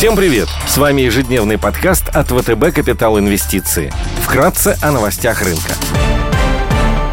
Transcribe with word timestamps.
Всем 0.00 0.16
привет! 0.16 0.48
С 0.66 0.78
вами 0.78 1.02
ежедневный 1.02 1.58
подкаст 1.58 2.08
от 2.08 2.28
ВТБ 2.28 2.74
«Капитал 2.74 3.18
Инвестиции». 3.18 3.92
Вкратце 4.22 4.78
о 4.80 4.92
новостях 4.92 5.42
рынка. 5.42 5.74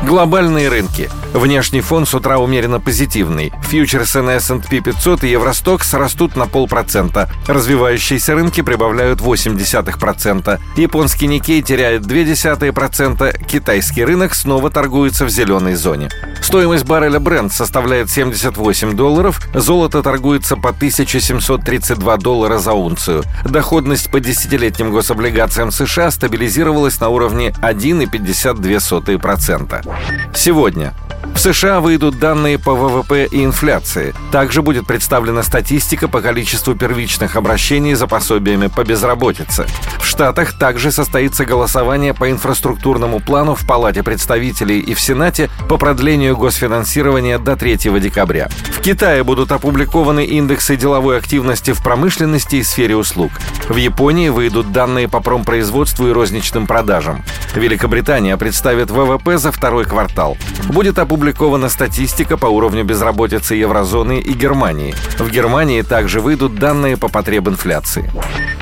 Глобальные 0.06 0.70
рынки. 0.70 1.10
Внешний 1.34 1.82
фон 1.82 2.06
с 2.06 2.14
утра 2.16 2.38
умеренно 2.38 2.80
позитивный. 2.80 3.52
Фьючерсы 3.64 4.22
на 4.22 4.38
S&P 4.38 4.80
500 4.80 5.26
и 5.26 5.32
Евростокс 5.32 5.94
растут 5.96 6.38
на 6.38 6.48
полпроцента. 6.48 7.30
Развивающиеся 7.46 8.36
рынки 8.36 8.62
прибавляют 8.62 9.20
0,8%. 9.20 10.58
Японский 10.78 11.28
Никей 11.28 11.62
теряет 11.62 12.04
0,2%. 12.04 13.46
Китайский 13.48 14.06
рынок 14.06 14.34
снова 14.34 14.70
торгуется 14.70 15.26
в 15.26 15.30
зеленой 15.30 15.76
зоне. 15.76 16.08
Стоимость 16.48 16.86
барреля 16.86 17.20
Brent 17.20 17.52
составляет 17.52 18.10
78 18.10 18.96
долларов, 18.96 19.42
золото 19.54 20.02
торгуется 20.02 20.56
по 20.56 20.70
1732 20.70 22.16
доллара 22.16 22.58
за 22.58 22.72
унцию. 22.72 23.26
Доходность 23.44 24.10
по 24.10 24.22
десятилетним 24.22 24.92
гособлигациям 24.92 25.72
США 25.72 26.10
стабилизировалась 26.10 27.02
на 27.02 27.10
уровне 27.10 27.54
1,52%. 27.62 29.86
Сегодня 30.34 30.94
в 31.24 31.40
США 31.40 31.82
выйдут 31.82 32.18
данные 32.18 32.58
по 32.58 32.74
ВВП 32.74 33.28
и 33.30 33.44
инфляции. 33.44 34.16
Также 34.32 34.64
будет 34.64 34.88
представлена 34.88 35.44
статистика 35.44 36.08
по 36.08 36.20
количеству 36.20 36.74
первичных 36.74 37.36
обращений 37.36 37.94
за 37.94 38.08
пособиями 38.08 38.68
по 38.68 38.84
безработице. 38.84 39.68
В 40.00 40.06
Штатах 40.06 40.58
также 40.58 40.92
состоится 40.92 41.46
голосование 41.46 42.16
по 42.16 42.32
инфраструктурному 42.32 43.20
плану 43.20 43.54
в 43.54 43.68
Палате 43.68 44.02
представителей 44.02 44.80
и 44.80 44.96
в 44.96 45.00
Сенате 45.00 45.50
по 45.70 45.78
продлению 45.78 46.36
госфинансирования 46.36 47.38
до 47.38 47.56
3 47.56 47.78
декабря. 48.00 48.50
В 48.76 48.82
Китае 48.82 49.24
будут 49.24 49.52
опубликованы 49.52 50.26
индексы 50.26 50.76
деловой 50.76 51.18
активности 51.18 51.72
в 51.72 51.84
промышленности 51.84 52.56
и 52.56 52.64
сфере 52.64 52.96
услуг. 52.96 53.32
В 53.70 53.76
Японии 53.76 54.30
выйдут 54.30 54.72
данные 54.72 55.08
по 55.08 55.20
промпроизводству 55.20 56.08
и 56.08 56.12
розничным 56.12 56.66
продажам. 56.66 57.24
Великобритания 57.54 58.38
представит 58.38 58.90
ВВП 58.90 59.38
за 59.38 59.52
второй 59.52 59.86
квартал. 59.86 60.38
Будет 60.70 60.98
опубликована 61.08 61.70
статистика 61.70 62.36
по 62.36 62.48
уровню 62.48 62.84
безработицы 62.84 63.56
еврозоны 63.56 64.20
и 64.20 64.34
Германии. 64.34 64.94
В 65.18 65.32
Германии 65.32 65.82
также 65.82 66.20
выйдут 66.20 66.56
данные 66.56 66.98
по 66.98 67.08
потреб 67.08 67.48
инфляции. 67.48 68.12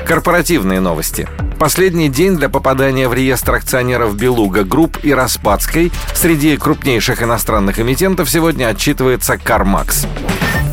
Корпоративные 0.06 0.78
новости. 0.78 1.28
Последний 1.58 2.08
день 2.08 2.36
для 2.36 2.48
попадания 2.48 3.08
в 3.08 3.14
реестр 3.14 3.54
акционеров 3.54 4.16
Beluga 4.16 4.62
Group 4.62 4.98
и 5.02 5.12
Распадской 5.12 5.90
среди 6.14 6.56
крупнейших 6.56 7.20
иностранных 7.20 7.80
эмитентов 7.80 8.30
сегодня 8.30 8.68
отчитывается 8.68 9.34
CarMax. 9.34 10.06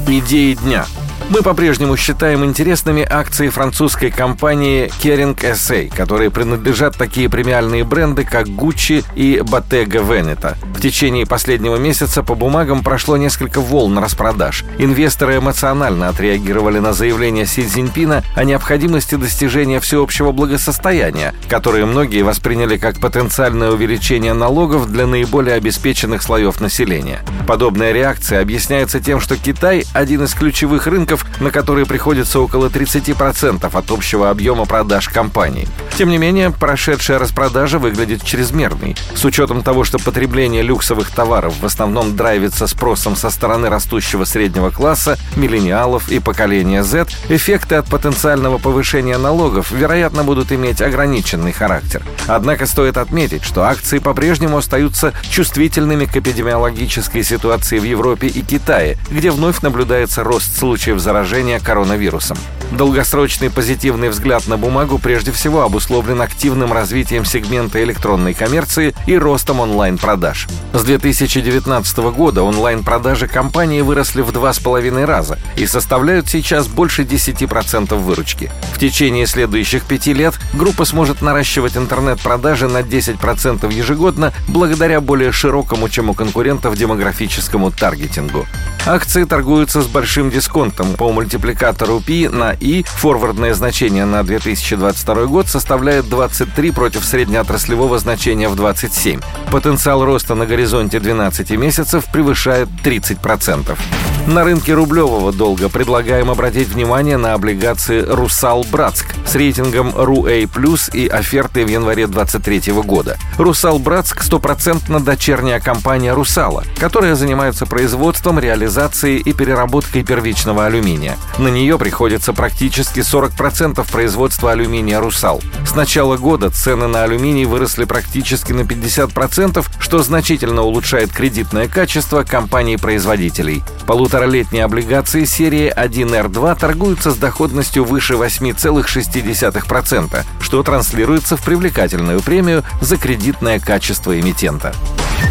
Идеи 0.07 0.53
дня– 0.53 0.85
мы 1.29 1.41
по-прежнему 1.41 1.97
считаем 1.97 2.43
интересными 2.43 3.05
акции 3.09 3.49
французской 3.49 4.11
компании 4.11 4.91
Kering 5.01 5.35
SA, 5.35 5.93
которой 5.95 6.29
принадлежат 6.29 6.95
такие 6.97 7.29
премиальные 7.29 7.83
бренды, 7.83 8.23
как 8.23 8.47
Gucci 8.47 9.03
и 9.15 9.37
Bottega 9.37 10.05
Veneta. 10.05 10.55
Течение 10.83 11.25
последнего 11.25 11.77
месяца 11.77 12.23
по 12.23 12.35
бумагам 12.35 12.83
прошло 12.83 13.15
несколько 13.15 13.61
волн 13.61 13.99
распродаж. 13.99 14.65
Инвесторы 14.79 15.37
эмоционально 15.37 16.09
отреагировали 16.09 16.79
на 16.79 16.91
заявление 16.91 17.45
Си 17.45 17.65
Цзиньпина 17.65 18.21
о 18.35 18.43
необходимости 18.43 19.15
достижения 19.15 19.79
всеобщего 19.79 20.33
благосостояния, 20.33 21.33
которые 21.47 21.85
многие 21.85 22.23
восприняли 22.23 22.75
как 22.75 22.99
потенциальное 22.99 23.71
увеличение 23.71 24.33
налогов 24.33 24.91
для 24.91 25.07
наиболее 25.07 25.55
обеспеченных 25.55 26.21
слоев 26.21 26.59
населения. 26.59 27.21
Подобная 27.47 27.93
реакция 27.93 28.41
объясняется 28.41 28.99
тем, 28.99 29.21
что 29.21 29.37
Китай– 29.37 29.85
один 29.93 30.25
из 30.25 30.33
ключевых 30.33 30.85
рынков 30.87 31.25
на 31.39 31.49
которые 31.49 31.85
приходится 31.85 32.41
около 32.41 32.67
30% 32.67 33.73
от 33.73 33.91
общего 33.91 34.29
объема 34.29 34.65
продаж 34.65 35.07
компании. 35.07 35.65
Тем 35.97 36.09
не 36.09 36.17
менее, 36.17 36.51
прошедшая 36.51 37.19
распродажа 37.19 37.79
выглядит 37.79 38.21
чрезмерной. 38.25 38.97
С 39.15 39.23
учетом 39.23 39.61
того, 39.61 39.85
что 39.85 39.97
потребление 39.97 40.61
люксовых 40.73 41.11
товаров 41.11 41.53
в 41.61 41.65
основном 41.67 42.15
драйвится 42.15 42.65
спросом 42.65 43.15
со 43.15 43.29
стороны 43.29 43.69
растущего 43.69 44.25
среднего 44.25 44.71
класса, 44.71 45.19
миллениалов 45.35 46.09
и 46.09 46.17
поколения 46.17 46.83
Z, 46.83 47.05
эффекты 47.29 47.75
от 47.75 47.85
потенциального 47.85 48.57
повышения 48.57 49.19
налогов, 49.19 49.69
вероятно, 49.69 50.23
будут 50.23 50.51
иметь 50.51 50.81
ограниченный 50.81 51.51
характер. 51.51 52.01
Однако 52.25 52.65
стоит 52.65 52.97
отметить, 52.97 53.43
что 53.43 53.65
акции 53.65 53.99
по-прежнему 53.99 54.57
остаются 54.57 55.13
чувствительными 55.29 56.05
к 56.05 56.17
эпидемиологической 56.17 57.21
ситуации 57.21 57.77
в 57.77 57.83
Европе 57.83 58.25
и 58.25 58.41
Китае, 58.41 58.97
где 59.11 59.29
вновь 59.29 59.61
наблюдается 59.61 60.23
рост 60.23 60.57
случаев 60.57 60.99
заражения 60.99 61.59
коронавирусом. 61.59 62.37
Долгосрочный 62.73 63.51
позитивный 63.51 64.09
взгляд 64.09 64.47
на 64.47 64.57
бумагу 64.57 64.97
прежде 64.97 65.31
всего 65.31 65.61
обусловлен 65.61 66.21
активным 66.21 66.73
развитием 66.73 67.23
сегмента 67.23 67.83
электронной 67.83 68.33
коммерции 68.33 68.95
и 69.05 69.15
ростом 69.15 69.59
онлайн-продаж. 69.59 70.47
С 70.73 70.83
2019 70.83 71.97
года 72.15 72.41
онлайн-продажи 72.41 73.27
компании 73.27 73.81
выросли 73.81 74.21
в 74.21 74.31
два 74.31 74.53
с 74.53 74.59
половиной 74.59 75.05
раза 75.05 75.37
и 75.55 75.67
составляют 75.67 76.27
сейчас 76.29 76.67
больше 76.67 77.03
10% 77.03 77.95
выручки. 77.95 78.49
В 78.73 78.79
течение 78.79 79.27
следующих 79.27 79.83
пяти 79.83 80.13
лет 80.13 80.33
группа 80.53 80.83
сможет 80.85 81.21
наращивать 81.21 81.77
интернет-продажи 81.77 82.67
на 82.67 82.79
10% 82.79 83.71
ежегодно 83.71 84.33
благодаря 84.47 84.99
более 84.99 85.31
широкому, 85.31 85.89
чем 85.89 86.09
у 86.09 86.15
конкурентов, 86.15 86.75
демографическому 86.75 87.69
таргетингу. 87.69 88.47
Акции 88.85 89.23
торгуются 89.23 89.81
с 89.81 89.87
большим 89.87 90.29
дисконтом 90.29 90.95
по 90.95 91.09
мультипликатору 91.11 92.01
P 92.01 92.29
на 92.29 92.53
I. 92.63 92.83
Форвардное 92.83 93.53
значение 93.53 94.05
на 94.05 94.23
2022 94.23 95.25
год 95.25 95.47
составляет 95.47 96.07
23 96.07 96.71
против 96.71 97.03
среднеотраслевого 97.03 97.99
значения 97.99 98.47
в 98.47 98.55
27. 98.55 99.19
Потенциал 99.51 100.05
роста 100.05 100.35
на 100.35 100.45
горизонте 100.45 100.99
12 100.99 101.51
месяцев 101.51 102.05
превышает 102.11 102.69
30%. 102.83 103.77
На 104.25 104.45
рынке 104.45 104.73
рублевого 104.73 105.33
долга 105.33 105.67
предлагаем 105.67 106.31
обратить 106.31 106.69
внимание 106.69 107.17
на 107.17 107.33
облигации 107.33 108.05
«Русал 108.07 108.65
Братск» 108.71 109.07
с 109.27 109.35
рейтингом 109.35 109.89
RUA+, 109.89 110.89
и 110.93 111.07
офертой 111.09 111.65
в 111.65 111.67
январе 111.67 112.07
2023 112.07 112.71
года. 112.83 113.17
«Русал 113.37 113.79
Братск»— 113.79 114.21
стопроцентно 114.23 115.01
дочерняя 115.01 115.59
компания 115.59 116.13
«Русала», 116.13 116.63
которая 116.79 117.15
занимается 117.15 117.65
производством, 117.65 118.39
реализацией 118.39 119.17
и 119.17 119.33
переработкой 119.33 120.05
первичного 120.05 120.67
алюминия. 120.67 121.17
На 121.37 121.49
нее 121.49 121.77
приходится 121.77 122.31
практически 122.31 123.01
40% 123.01 123.85
производства 123.91 124.51
алюминия 124.51 125.01
«Русал». 125.01 125.41
С 125.73 125.75
начала 125.75 126.17
года 126.17 126.51
цены 126.51 126.85
на 126.85 127.01
алюминий 127.01 127.45
выросли 127.45 127.85
практически 127.85 128.51
на 128.51 128.61
50%, 128.61 129.65
что 129.79 130.03
значительно 130.03 130.61
улучшает 130.61 131.11
кредитное 131.11 131.67
качество 131.67 132.21
компаний-производителей. 132.21 133.63
Полутора 133.87 134.13
Полуторалетние 134.13 134.65
облигации 134.65 135.25
серии 135.25 135.73
1R2 135.75 136.59
торгуются 136.59 137.09
с 137.09 137.17
доходностью 137.17 137.85
выше 137.85 138.13
8,6%, 138.13 140.23
что 140.39 140.61
транслируется 140.61 141.37
в 141.37 141.43
привлекательную 141.43 142.21
премию 142.21 142.63
за 142.79 142.97
кредитное 142.97 143.59
качество 143.59 144.19
эмитента. 144.19 144.75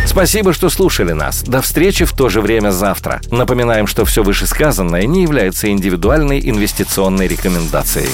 Спасибо, 0.06 0.52
что 0.52 0.70
слушали 0.70 1.12
нас. 1.12 1.44
До 1.44 1.62
встречи 1.62 2.04
в 2.04 2.14
то 2.14 2.28
же 2.28 2.40
время 2.40 2.72
завтра. 2.72 3.20
Напоминаем, 3.30 3.86
что 3.86 4.04
все 4.04 4.24
вышесказанное 4.24 5.06
не 5.06 5.22
является 5.22 5.70
индивидуальной 5.70 6.40
инвестиционной 6.40 7.28
рекомендацией. 7.28 8.10